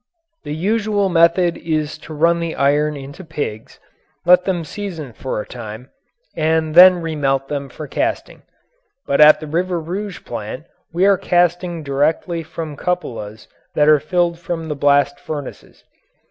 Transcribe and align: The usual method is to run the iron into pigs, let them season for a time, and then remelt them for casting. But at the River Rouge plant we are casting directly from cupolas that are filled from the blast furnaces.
The 0.45 0.55
usual 0.55 1.09
method 1.09 1.57
is 1.57 1.95
to 1.99 2.13
run 2.15 2.39
the 2.39 2.55
iron 2.55 2.97
into 2.97 3.23
pigs, 3.23 3.79
let 4.25 4.45
them 4.45 4.63
season 4.65 5.13
for 5.13 5.39
a 5.39 5.45
time, 5.45 5.91
and 6.35 6.73
then 6.73 7.03
remelt 7.03 7.49
them 7.49 7.69
for 7.69 7.85
casting. 7.87 8.41
But 9.05 9.21
at 9.21 9.39
the 9.39 9.45
River 9.45 9.79
Rouge 9.79 10.25
plant 10.25 10.65
we 10.91 11.05
are 11.05 11.19
casting 11.19 11.83
directly 11.83 12.41
from 12.41 12.77
cupolas 12.77 13.47
that 13.75 13.87
are 13.87 13.99
filled 13.99 14.39
from 14.39 14.69
the 14.69 14.75
blast 14.75 15.19
furnaces. 15.19 15.83